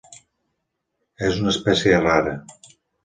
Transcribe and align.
És 1.27 1.37
una 1.43 1.53
espècie 1.57 2.01
rara. 2.07 2.35